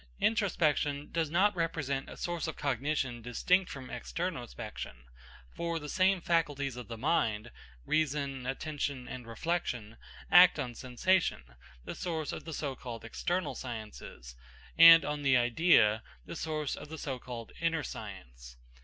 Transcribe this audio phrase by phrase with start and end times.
[0.19, 4.95] Introspection does not represent a source of cognition distinct from externospection,
[5.55, 7.51] for the same faculties of the mind
[7.85, 9.97] reason, attention, and reflection
[10.31, 11.43] act on sensation,
[11.85, 14.35] the source of the so called external sciences,
[14.75, 18.57] and on the idea, the source of the so called inner science.